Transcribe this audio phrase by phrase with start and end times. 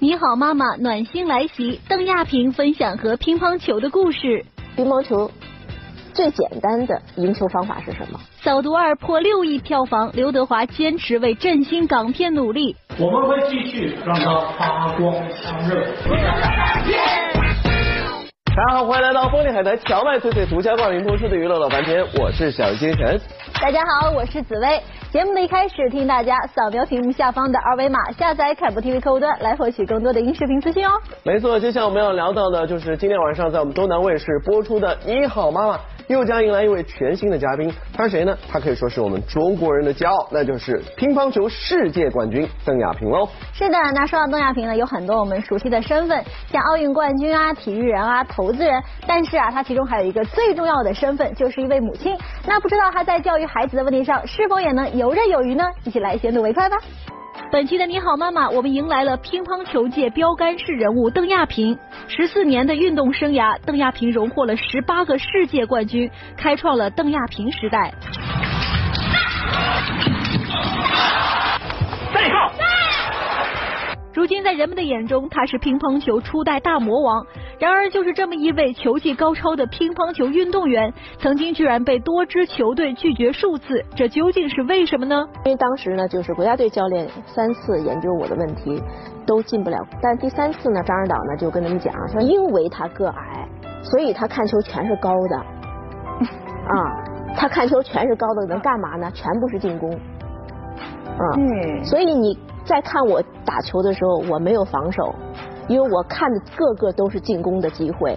[0.00, 1.80] 你好，妈妈，暖心来袭。
[1.88, 4.44] 邓亚萍分享和乒乓球的故事。
[4.74, 5.30] 乒乓球
[6.12, 8.18] 最简单的赢球方法是什么？
[8.40, 12.74] 扫毒二破六亿票房，刘德华坚持为振兴港片努力。
[12.98, 15.14] 我们会继续让它发光
[15.44, 15.86] 发热。
[18.54, 23.18] 大家好，欢迎来到风力海苔荞麦脆脆独家冠名播出的娱乐老翻天，我是小星辰。
[23.58, 24.78] 大家好，我是紫薇。
[25.10, 30.90] 节目的一开始，听大家扫描屏幕下方的二维码，下载凯博 TV 客户端，来获取更多的音视频资讯哦。
[31.22, 35.76] 没错，接下来我们要聊到的就是今天晚上在我们东南卫视播出的《你好妈妈》。
[36.12, 38.36] 又将迎来一位全新的嘉宾，他是谁呢？
[38.50, 43.28] 他可以说是我们中国人的骄傲，那就是乒乓球世界冠军邓亚萍喽。
[43.52, 52.16] 是的，那说到邓亚萍呢，有很多我们熟悉的身份，像奥运冠军啊、体育人啊、投资人，但是啊，她其中还有一个最重要的身份，就是一位母亲。
[52.46, 55.64] 那不知道她在教育孩子的问题上，是否也能游刃有余呢？
[55.84, 56.76] 一起来先睹为快吧。
[57.52, 61.78] 本期的你好妈妈，我们迎来了乒乓球界标杆式人物邓亚萍。
[62.08, 67.92] 十四年的运动生涯，邓亚萍荣获了十八个世界冠军，开创了邓亚萍时代。
[72.14, 72.61] 再看。
[74.14, 77.24] 如今在人们的眼中，他是乒乓球初代大魔王。
[77.58, 85.26] 然而，就是这么一位球技高超的乒乓球运动员，曾经居然被多支球队拒绝数次，这究竟是为什么呢？
[85.46, 88.82] 因为当时呢，就是国家队教练三次研究我的问题，
[89.26, 89.78] 都进不了。
[90.02, 93.48] 但第三次呢，张指导呢就跟他们讲说，因为他个矮，
[93.82, 95.36] 所以他看球全是高的。
[96.68, 99.10] 啊，他看球全是高的，能干嘛呢？
[99.14, 99.90] 全部是进攻。
[101.38, 102.38] 嗯，所以你。
[102.64, 105.14] 在看我打球的时候，我没有防守，
[105.68, 108.16] 因为我看的个个都是进攻的机会。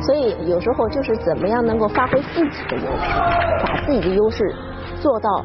[0.00, 3.08] 所以有时候就是怎么样能够发挥自己的优势，
[3.66, 4.54] 把自己的优势
[5.00, 5.44] 做到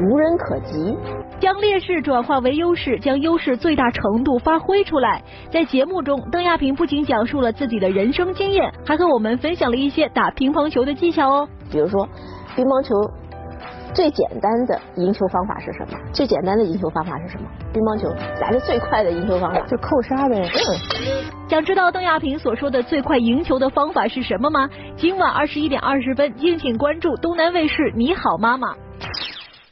[0.00, 0.96] 无人可及。
[1.40, 5.22] 将劣势转化为优势，将优势最大程度发挥出来。
[5.50, 11.48] 在节目中，邓亚萍不仅讲述了自己的人生经验，还和我们分享了一些打乒乓球的技巧哦。
[11.70, 12.08] 比如说，
[12.56, 12.94] 乒乓球
[13.94, 15.98] 最简单的赢球方法是什么？
[16.12, 17.48] 最简单的赢球方法是什么？
[17.72, 18.08] 乒乓球
[18.40, 20.42] 来的最快的赢球方法就扣杀呗。
[21.48, 24.68] 想知道邓亚萍所说的最快赢球的方法是什么吗？
[24.96, 28.72] 今晚二十一点二十分，敬请关注东南卫视《你好妈妈》。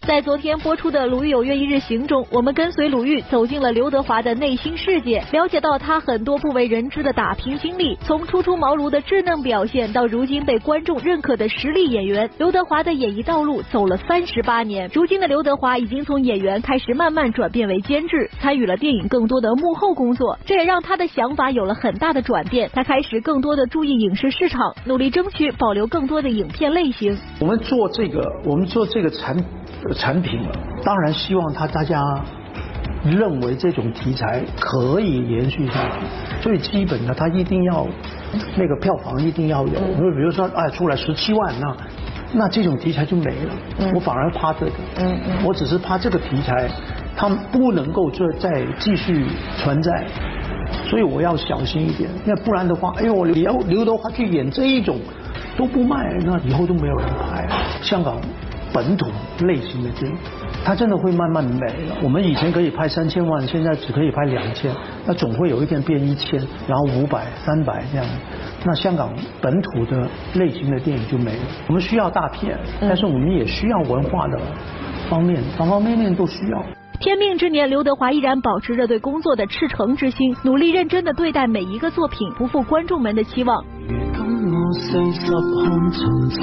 [0.07, 7.99] 在昨天播出的《鲁豫有约一日行》中，我们跟随鲁豫走进了刘德华的内心世界，了解到他很多不为人知的打拼经历。
[8.03, 14.89] 从初出茅庐的稚嫩表现，到如今被观众认可的实力演员，刘德华的演艺道路走了三十八年。
[14.95, 22.71] 如今的刘德华已经从演员开始慢慢转变为监制，参与了电影更多的幕后工作，这也让他的想法有了很大的转变。
[22.73, 27.19] 他开始更多的注意影视市场，努力争取保留更多的影片类型。
[27.41, 29.37] 我们做这个，我们做这个产。
[29.97, 30.53] 产品了。
[30.85, 32.01] 当然希望他大家
[33.05, 37.87] 认为这种题材可以延续下去，最基本的他一定要
[38.57, 41.77] 那个票房一定要有，因为比如说哎出来十七万那
[42.33, 46.69] 那这种题材就没了，我反而怕这个，嗯嗯，我只是怕这个题材
[47.17, 49.27] 它不能够再再继续
[49.57, 50.05] 存在，
[50.85, 54.99] 所以我要小心一点，那不然的话，哎呦刘刘德华去演这一种
[55.57, 57.49] 都不卖，那以后都没有人拍，
[57.83, 58.21] 香港。
[58.77, 59.07] 本土
[59.47, 60.19] 类型的电影，
[60.63, 61.97] 它真的会慢慢没了。
[62.03, 64.71] 我们以前可以拍三千万，现在只可以拍两千，
[65.07, 66.39] 那总会有一天变一千，
[66.69, 68.07] 然后五百、三百这样。
[68.67, 69.11] 那香港
[69.41, 71.41] 本土的类型的电影就没了。
[71.69, 74.39] 我们需要大片，但是我们也需要文化的
[75.09, 76.63] 方面，方方面面都需要。
[77.01, 83.65] 天命之年，刘德华依然保持着对工作的赤诚之心，努力认真的对待每一个作品，不负观众们的期望。
[84.67, 84.81] 我四
[85.13, 85.31] 十看
[85.93, 86.43] 从前，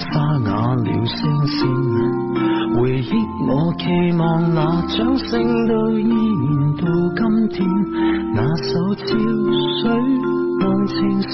[0.00, 0.04] 沙
[0.44, 1.60] 哑了声线，
[2.74, 3.12] 回忆
[3.46, 3.84] 我期
[4.18, 6.82] 望那掌声都依然到
[7.14, 7.64] 今天，
[8.34, 9.06] 那首潮
[9.80, 9.84] 水
[10.58, 11.30] 让情绪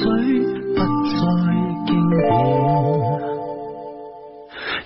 [0.76, 0.78] 不
[1.16, 1.18] 再
[1.86, 1.90] 惊
[2.20, 2.28] 艳，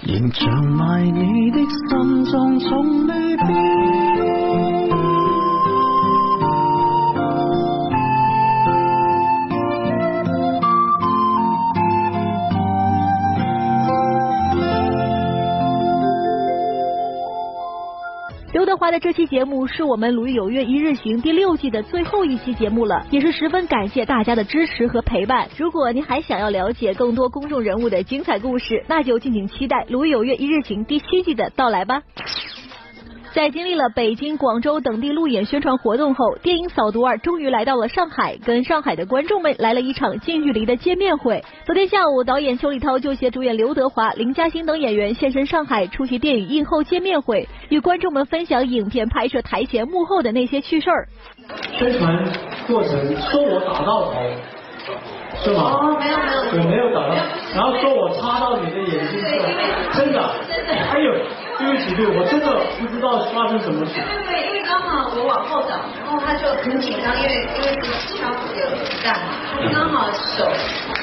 [0.07, 0.81] 仍长埋
[1.11, 4.82] 你的心中从未变。
[18.93, 25.49] 的这期节目是我们《鲁豫有约一日行》第六季的最后一期节目了，也是十分感谢大家的支持和陪伴。
[25.57, 32.03] 如果您还想要了解更多公众人物的精彩故事，那就敬请期待《鲁豫有约一日行》第七季的到来吧。
[33.35, 41.43] 在经历了北京、广州等地路演宣传活动后，电影《扫毒二》终于来到了上海，跟上海的观众们来了一场近距离的见面会。
[41.65, 51.09] 昨天下午，导演邱礼涛就携主演刘德华、林嘉欣等演员现身上海，出席电影映后见面会，与观众们分享影片拍摄台前幕后的那些趣事儿。
[51.73, 52.31] 宣传
[52.67, 54.15] 过程说我打到头，
[55.43, 55.63] 是吗？
[55.75, 57.15] 哦，没有没有，我没有打到，
[57.55, 59.27] 然后说我插到你的眼睛了，
[59.93, 61.13] 真的，真的，哎呦，
[61.59, 62.47] 对不起对不起，我真的
[62.79, 63.99] 不知道发生什么事。
[63.99, 68.63] 对对，因为刚好我往后倒，然后他就很紧张，因为因为是消毒的
[69.03, 69.35] 弹嘛，
[69.73, 70.47] 刚好手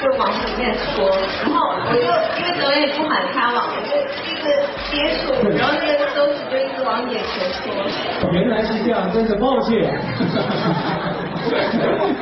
[0.00, 1.04] 就往里面戳，
[1.44, 3.92] 然后我就因为导演不喊他嘛，我就
[4.24, 4.44] 一直
[4.88, 7.60] 接触，然后那个手指就一直往眼前戳。
[8.32, 9.68] 原来是这样，真的抱歉。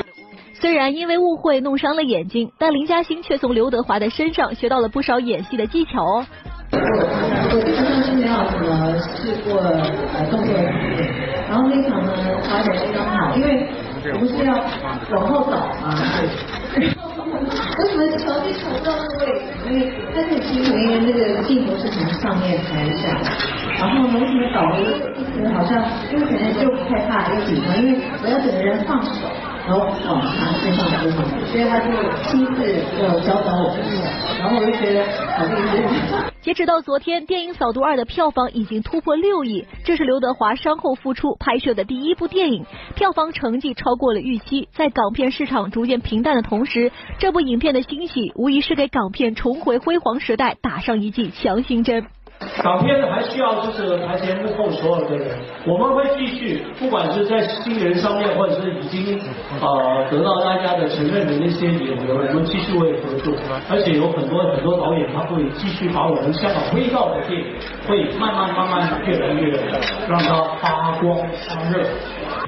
[0.61, 6.27] 虽然因为误会弄伤了眼睛，但林嘉欣却从刘德华的身上学到了不少演戏的技巧哦。
[6.71, 10.61] 我基本上是没有什么试过呃动作的，
[11.49, 12.13] 然后那场呢
[12.43, 13.67] 发展非常好，因为
[14.13, 14.53] 我们是要
[15.15, 15.95] 往后倒嘛，
[16.75, 19.47] 为什么调去调到那个位置？
[19.71, 23.17] 因为他很清楚，因为那个镜头是从上面拍下，
[23.79, 24.83] 然后呢，为什么倒的
[25.15, 25.81] 一直好像，
[26.13, 29.25] 因为可能就害怕又紧张，因为我要整个人放手。
[29.69, 31.93] 然后他身上扑上去，所以他就
[32.23, 32.73] 亲自
[33.03, 33.77] 要教导我，
[34.39, 35.05] 然后我就觉得
[35.37, 36.33] 好厉害。
[36.41, 44.71] 截止到昨天，电影《扫毒二》的票房已经突破六亿，这是刘德华伤后复出拍摄的第一部电影，票房成绩超过了预期。
[44.73, 52.07] 在港片市场逐渐平淡的同时，这部影片的欣喜无疑是给港片重回辉煌时代打上一剂强心针。
[52.63, 59.21] 港片还需要就是台前幕后所有的人，我们会继续，不管是在新人上面，或者是已经
[59.61, 63.35] 呃得到大家的承认的那些演员，我们继续会合作，
[63.69, 67.47] 而且有很多很多导演他会继续把我们香港味道的电影，
[67.89, 69.51] 会慢慢慢慢越来越
[70.09, 71.19] 让它发光
[71.49, 71.85] 发热。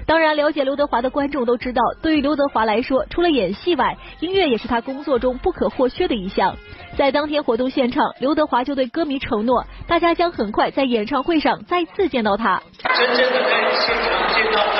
[0.06, 6.54] 当然，了解刘德华的观众都知道，对于刘德华来说，除了演戏外，音乐也是他工作中不可或缺的一项。
[7.00, 12.62] 在当天活动现场，刘德华就对歌迷承诺，大家将很快在演唱会上再次见到他。
[12.76, 14.79] 真正的在现场见到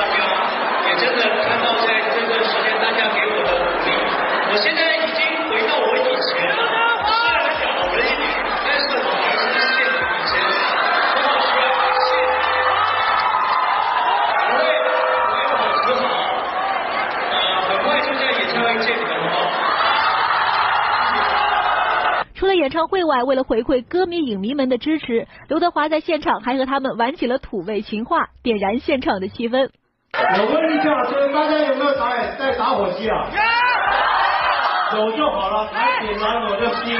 [22.61, 29.67] 演唱会外，为了回馈歌迷影迷们的支持，刘德华在现场还和他们玩起了土味情话，点燃现场的气氛。
[30.13, 33.27] 我问一下，就是大家有没有导演带打火机啊？
[34.95, 36.95] 有就好了，来点燃我的心。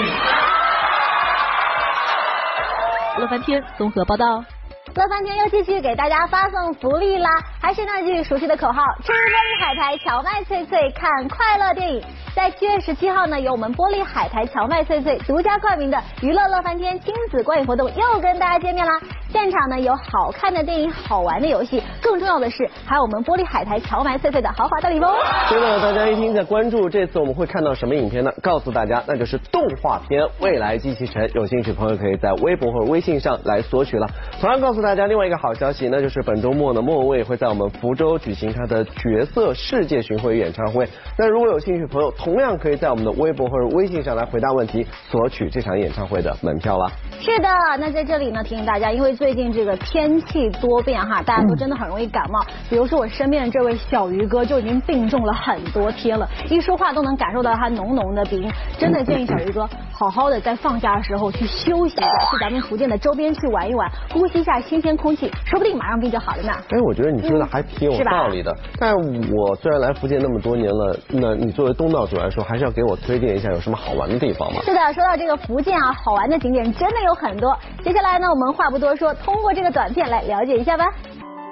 [3.19, 4.43] 乐翻天综合报道。
[4.95, 7.29] 乐翻天又继续给大家发送福利啦！
[7.61, 12.03] 还是那句熟悉的口号：吃玻璃海苔荞麦脆脆，看快乐电影。
[12.35, 18.99] 在七月十七号呢，由我们玻璃海苔荞麦脆脆独家冠名的娱乐乐翻天亲子观影活动又跟大家见面啦！
[19.31, 25.15] 现场呢有好看的电影、好玩的游戏，更重要的是还有我们玻璃海苔荞麦脆脆的豪华大礼包。
[25.49, 28.31] 对了，大家一定在关注，这次我们会看到什么影片呢？
[28.41, 31.23] 告诉大家，那就是动画片《未来机器城》。
[31.33, 34.07] 有兴趣朋友可以在微博或者微信上来索取了。
[34.41, 40.87] 同样告诉大家另外一个好消息，那就是本周末呢，莫文蔚会在我们福州举行他的角色世界巡回演唱会。
[41.17, 46.91] 那如果有兴趣朋友，同样可以在我们的微博或者微信上来回答问题，索取这场演唱会的门票了。
[47.21, 47.47] 是的，
[47.79, 52.43] 那在这里呢提醒大家，因为最近这个天气多变哈，大家都真的很容易感冒。
[52.67, 58.51] 比如说我身边的这位小鱼哥就已经病重了很多天了，一说话都能感受到他浓浓的鼻音。
[58.79, 66.51] 真的建议小鱼哥好好的在放假的时候去休息一下，去咱们福建的周边去玩一玩，呼吸一下新鲜空气，说不定马上病就好了呢。
[66.69, 68.51] 哎，我觉得你说的还挺有道理的。
[68.79, 74.63] 但我虽然来福建那么多年了，那你作为东道主来说，还是要给我推荐一下有什么好玩的地方吗？
[74.65, 77.55] 是的，说到这个福建啊，好玩的景点真的有很多。
[77.83, 80.85] 接下来呢，我们话不多说，通过这个短片来了解一下吧。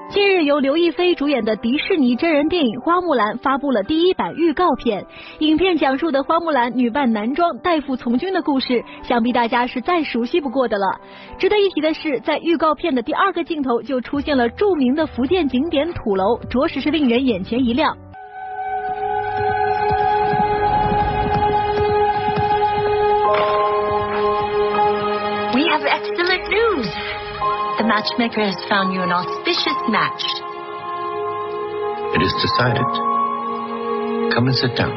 [0.10, 5.06] 近日，由刘亦菲主演的迪士尼真人电影《花木兰》发布了第一版预告片。
[5.38, 11.00] 影片讲述的花木兰女扮男装代父从军的故事，想必大家是再熟悉不过的了。
[11.38, 17.96] 值得一提的是，在预告片的第二个镜头就出现了著名的福建景点土楼，着实是令人眼前一亮。
[27.88, 30.23] matchmaker has found you an auspicious match.
[32.14, 32.88] It is decided.
[34.33, 34.94] Come and sit down.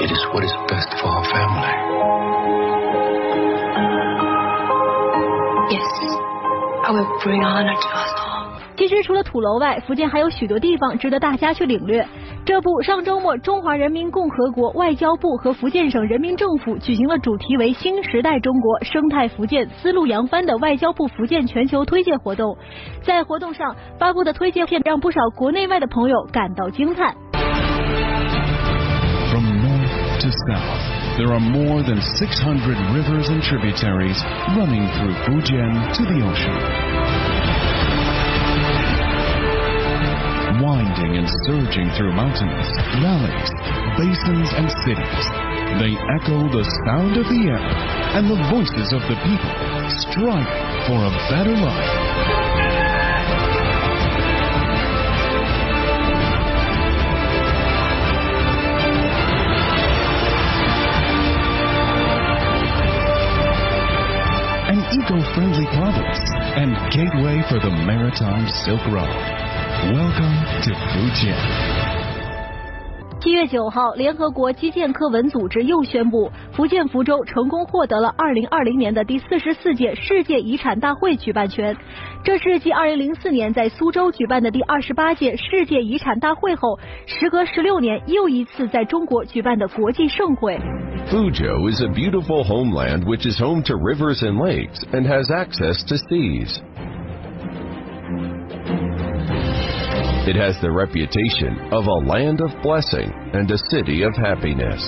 [0.00, 1.88] It is what is best for our family.
[6.98, 8.48] would bring honor to us all.
[8.76, 12.06] 其实除了土楼外，福建还有许多地方值得大家去领略。
[12.53, 22.55] 这部上周末中华人民共和国外交部和福建省人民政府举行了主题为“新时代中国生态福建丝路扬帆”的外交部福建全球推介活动。
[23.01, 27.15] 在活动上发布的推荐片让不少国内外的朋友感到惊叹。
[29.31, 34.23] From north to south, there are more than 600 rivers and tributaries
[34.55, 37.02] running through Fujian to the ocean.
[40.73, 42.65] Winding and surging through mountains,
[42.97, 43.51] valleys,
[43.93, 45.25] basins, and cities,
[45.77, 47.61] they echo the sound of the air
[48.17, 49.53] and the voices of the people
[50.01, 50.49] striving
[50.89, 51.93] for a better life.
[64.73, 66.19] an eco-friendly province
[66.57, 69.42] and gateway for the maritime Silk Road.
[69.83, 71.35] Welcome to Fujian.
[73.19, 81.75] 七月九号，联合国基建科文组织又宣布，福建福州成功获得了二零二零年的第四十四届世界遗产大会举办权。
[82.23, 90.57] 这是继二零零四年在苏州举办的第二十八届世界遗产大会后，时隔十六年又一次在中国举办的国际盛会。
[91.09, 95.97] Fuzhou is a beautiful homeland which is home to rivers and lakes and has access to
[95.97, 96.61] seas.
[100.25, 104.79] It has the reputation of a land of blessing and a city of happiness.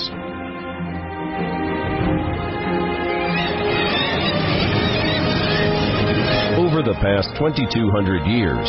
[6.56, 8.64] Over the past 2,200 years,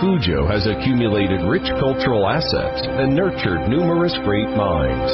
[0.00, 5.12] Fuzhou has accumulated rich cultural assets and nurtured numerous great minds.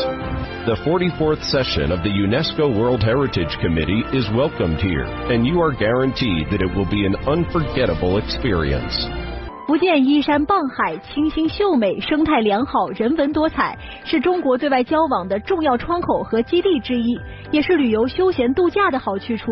[0.71, 5.75] The 44th session of the UNESCO World Heritage Committee is welcomed here, and you are
[5.75, 9.24] guaranteed that it will be an unforgettable experience.
[9.67, 17.19] 福建依山傍海，清新秀美，生态良好，人文多彩，是中国对外交往的重要窗口和基地之一，
[17.51, 19.51] 也是旅游休闲度假的好去处。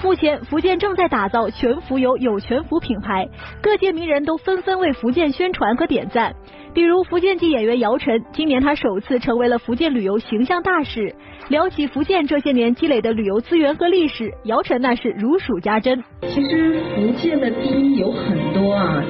[0.00, 3.28] 目前，福建正在打造全福游有全福品牌，
[3.60, 6.32] 各界名人都纷纷为福建宣传和点赞。
[6.72, 11.12] 比如福建籍演员姚晨，今年他首次成为了福建旅游形象大使。
[11.48, 16.04] 聊起福建这些年积累的旅游资源和历史，姚晨那是如数家珍。
[16.28, 19.02] 其实福建的第一有很多啊，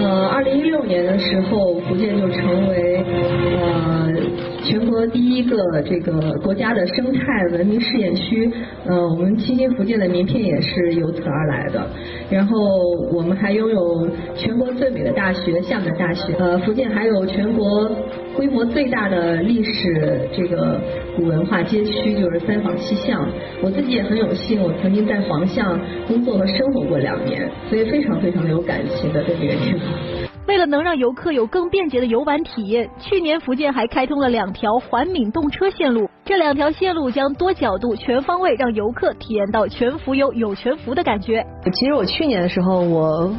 [0.00, 3.04] 呃，二零一六年的时候，福建就成为
[3.60, 4.08] 呃
[4.68, 7.20] 全国第一个这个国家的生态
[7.52, 8.52] 文明试验区，
[8.84, 11.86] 呃，我们清新福建的名片也是由此而来的。
[12.28, 12.54] 然后
[13.10, 14.06] 我们还拥有
[14.36, 17.90] 全国最美的大学——厦门大学，呃，福建还有全国
[18.36, 20.78] 规模最大的历史这个
[21.16, 23.26] 古文化街区，就是三坊七巷。
[23.62, 30.27] 我自己也很有幸，我曾经在黄巷工作和生活过两年，所以非常非常的有感情的对这个地方。
[30.48, 36.08] 为了能让游客有更便捷的游玩体验，去年福建还开通了两条环闽动车线路。
[36.24, 41.44] 这两条线路将多角度、全方位让游客体验到全福游有全福的感觉。
[41.74, 43.30] 其实我去年的时候，我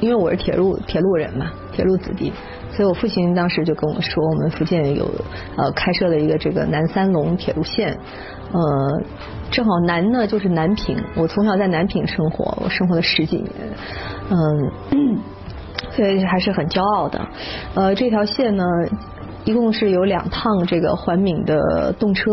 [0.00, 2.30] 因为我是铁路铁路人嘛，铁路子弟，
[2.72, 5.10] 所以我父亲当时就跟我说，我们福建有
[5.56, 7.96] 呃开设了一个这个南三龙铁路线，
[8.52, 9.02] 呃，
[9.50, 13.50] 正好南呢就是南平，我从小在南平生活，我生活了十几年，
[14.28, 15.18] 嗯。
[15.96, 17.26] 所以还是很骄傲的。
[17.74, 18.64] 呃，这条线呢，
[19.44, 22.30] 一共是有两趟这个环闽的动车，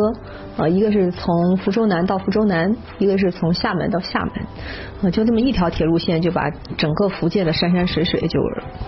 [0.57, 4.31] 呃，一个是从福州南到福州南，一个是从厦门到厦门，
[5.03, 8.39] 呃，就这么一条铁路线就把整个福建的山山水水就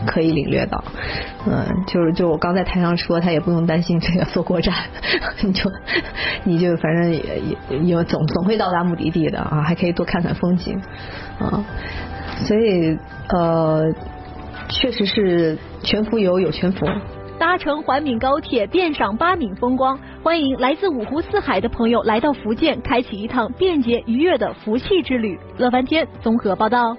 [0.05, 0.83] 可以领略到。
[1.47, 4.75] 嗯、就是就我刚在台上说，他也不用担心这个坐过站，
[5.41, 5.71] 你就
[6.43, 7.19] 你就反正也
[7.69, 10.79] 也也总总会到达目的地的啊，还可以多看看风景
[11.39, 11.63] 啊，
[12.45, 12.97] 所以
[13.29, 13.93] 呃。
[14.69, 16.85] 确实是全福游有全福。
[17.37, 19.97] 搭乘环闽高铁，遍赏八闽风光。
[20.21, 25.39] 欢迎来自五湖四海的朋友来到福建，开启一趟便捷愉悦的福气之旅。
[25.57, 26.97] 乐翻天综合报道。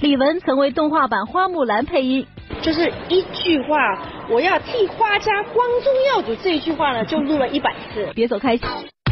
[0.00, 2.26] 李玟曾为动画版《花木兰》配音，
[2.60, 3.76] 就是一句话，
[4.30, 8.10] 我要替花家光宗耀祖这一句话呢，就录了一百次。
[8.14, 8.58] 别走开。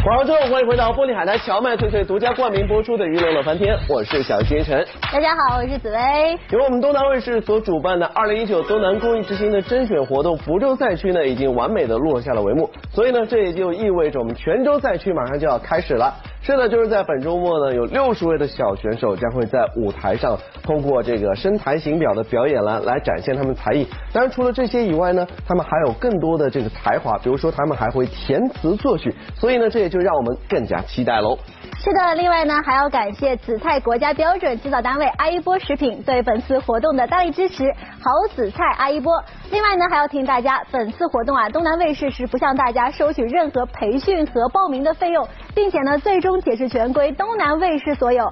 [0.02, 4.82] 广州之后，欢迎回到玻璃海苔荞麦脆脆独家冠名播出的娱乐乐翻天，我是小星辰。
[5.12, 6.38] 大家好，我是紫薇。
[6.48, 16.14] 由我们东南卫视所主办的二零一九东南公益之星的甄选活动，福州赛区呢已经完美的落下了帷幕，所以呢这也就意味着我们泉州赛区马上就要开始了。
[16.42, 23.86] 是的，就是在本周末呢，有六十位的小选手将会在舞台上通过这个身材形表的表演来来展现他们才艺。
[24.12, 31.38] 当然，除了这些以外呢，他们还有更多的这个才华，比如说他们还会填词作曲，所以呢，这也就让我们更加期待喽。
[31.76, 37.64] 是的，另外呢还要感谢紫菜国家标准指导单位阿一波食品对本次活动的大力支持，
[38.00, 39.22] 好紫菜阿一波。
[39.50, 48.24] 另外呢还要提醒大家，本次活动啊，东南卫视是不向大家收取任何培训和报名的费用，并且呢最终解释权归东南卫视所有。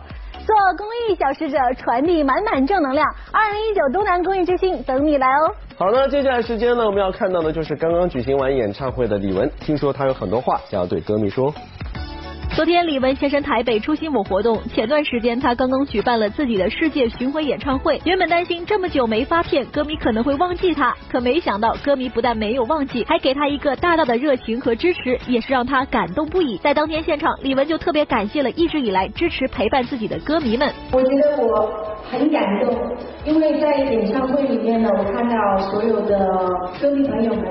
[0.47, 3.07] 做公益小使者，传递满满正能量。
[3.31, 5.55] 二零一九东南公益之星等你来哦。
[5.77, 11.53] 好的，接下来时间呢，我们要看到的就是刚刚举行完演唱会的李玟，听说她有很多话想要对歌迷说。
[12.59, 14.61] 昨天，李玟现身台北出席某活动。
[14.75, 18.01] 前段时间，她刚刚举办了自己的世界巡回演唱会。
[18.05, 26.57] 原本担心这么久没发片，歌迷可能会忘记她，可没想到歌迷不但没有忘记，还给她一个大大的热情和支持，也是让她感动不已。
[26.57, 30.69] 在当天现场，李玟就特别感谢了一直以来支持陪伴自己的歌迷们。
[30.91, 31.73] 我觉得我
[32.11, 32.75] 很感动，
[33.25, 36.17] 因为在演唱会里面呢，我看到所有的
[36.81, 37.45] 歌迷朋友们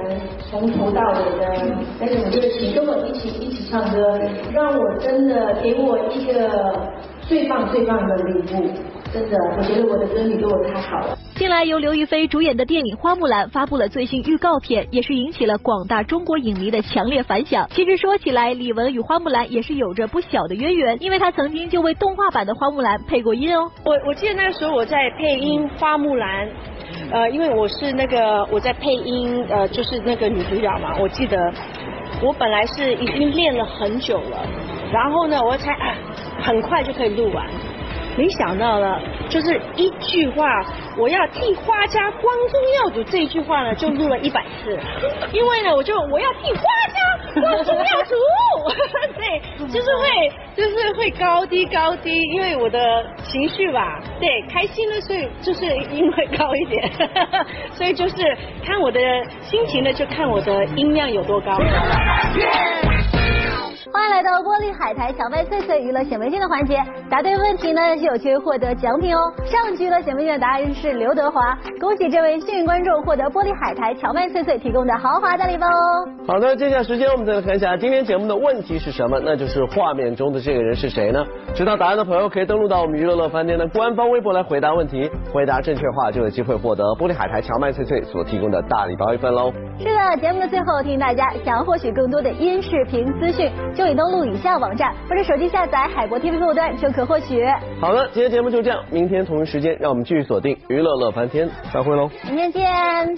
[0.49, 4.19] 从头到尾的那种热情，跟我一起一起唱歌，
[4.53, 4.97] 让我。
[4.99, 6.75] 真的给我一个
[7.21, 8.67] 最棒最棒的礼物，
[9.13, 11.17] 真的，我觉得我的歌迷对我太好了。
[11.35, 17.67] 近来由刘亦菲主演的电影《花木兰》发布了最新预告片，也是引起了广大中国影迷的强烈反响。
[17.71, 23.71] 其实说起来，李玟与花木兰也是有着不小的渊源，因为她曾经就为动画版的花木兰配过音哦。
[23.85, 26.49] 我我记得那个时候我在配音花木兰，
[27.11, 30.97] 呃，因为我是那个我在配音，呃，就是那个女主角嘛。
[30.99, 31.37] 我记得
[32.21, 34.45] 我本来是已经练了很久了。
[34.91, 35.75] 然后呢，我才
[36.41, 37.45] 很快就可以录完，
[38.17, 40.65] 没想到呢，就是一句话，
[40.97, 44.77] 我要替花家光宗耀祖这一句话呢，就录了一百次，
[45.31, 48.15] 因为呢，我就我要替花家光宗耀祖，
[49.15, 56.91] 对， 就是会就是会高低高低，因为我的情绪吧，对，开心的，所以就是音会高一点，
[57.73, 58.15] 所以就是
[58.65, 58.99] 看我的
[59.41, 61.59] 心情呢，就看我的音量有多高。
[63.93, 66.77] 欢迎来到玻璃海苔荞麦脆脆娱乐显微镜的环节，
[67.09, 69.19] 答对问题呢就有机会获得奖品哦。
[69.45, 76.07] 上局的显微镜的答案是刘德华，恭喜这位幸运观众获得玻璃海苔荞麦脆脆提供的豪华大礼包哦。
[76.27, 79.19] 好的，接下来时间我们再来看一下今天节目的问题是什么？
[79.23, 81.23] 那就是画面中的这个人是谁呢？
[81.55, 89.51] 知道答案的朋友可以登录到我们娱乐乐饭店的官方微博来回答问题，回答正确话就有机会获得玻璃海苔荞麦脆脆所提供的大礼包一份喽。
[89.79, 93.49] 是的，节目的最后提醒大家，想要获取更多的音视频资讯。
[93.77, 97.45] 就已登录以下网站，或者手机下载海博 TV 客户端就可获取。
[97.79, 103.15] 好了，今天节目就这样，明天同一时间让我们继续锁定娱乐乐翻天，再会喽，明天见。